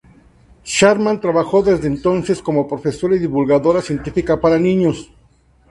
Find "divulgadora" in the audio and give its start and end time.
3.19-3.83